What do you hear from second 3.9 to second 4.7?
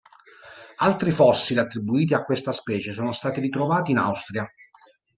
in Austria.